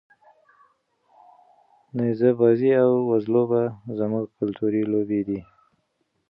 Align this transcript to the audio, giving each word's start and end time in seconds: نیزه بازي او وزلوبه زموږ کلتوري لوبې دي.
نیزه 1.95 2.29
بازي 2.39 2.71
او 2.83 2.91
وزلوبه 3.11 3.63
زموږ 3.99 4.25
کلتوري 4.37 4.81
لوبې 4.91 5.21
دي. 5.27 5.39